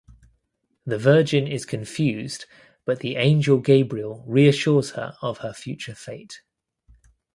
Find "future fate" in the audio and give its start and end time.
5.53-6.41